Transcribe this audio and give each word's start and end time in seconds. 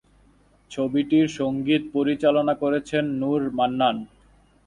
ছবিটির 0.71 1.27
সঙ্গীত 1.37 1.83
পরিচালনা 1.95 2.53
করেছেন 2.61 3.03
নূর 3.21 3.41
মান্নান। 3.57 3.97